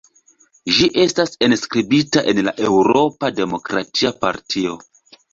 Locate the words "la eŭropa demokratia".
2.47-4.13